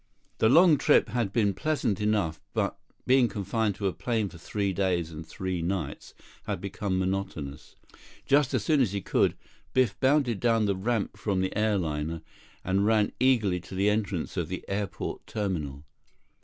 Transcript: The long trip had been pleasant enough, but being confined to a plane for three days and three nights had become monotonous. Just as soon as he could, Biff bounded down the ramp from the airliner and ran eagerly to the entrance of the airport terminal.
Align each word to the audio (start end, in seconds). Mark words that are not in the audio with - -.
The 0.39 0.49
long 0.49 0.79
trip 0.79 1.09
had 1.09 1.31
been 1.31 1.53
pleasant 1.53 2.01
enough, 2.01 2.41
but 2.55 2.75
being 3.05 3.27
confined 3.27 3.75
to 3.75 3.85
a 3.85 3.93
plane 3.93 4.29
for 4.29 4.39
three 4.39 4.73
days 4.73 5.11
and 5.11 5.23
three 5.23 5.61
nights 5.61 6.15
had 6.45 6.59
become 6.59 6.97
monotonous. 6.97 7.75
Just 8.25 8.55
as 8.55 8.63
soon 8.65 8.81
as 8.81 8.93
he 8.93 9.01
could, 9.01 9.35
Biff 9.73 9.99
bounded 9.99 10.39
down 10.39 10.65
the 10.65 10.75
ramp 10.75 11.17
from 11.17 11.41
the 11.41 11.55
airliner 11.55 12.23
and 12.63 12.83
ran 12.87 13.11
eagerly 13.19 13.59
to 13.59 13.75
the 13.75 13.91
entrance 13.91 14.37
of 14.37 14.47
the 14.47 14.65
airport 14.67 15.27
terminal. 15.27 15.83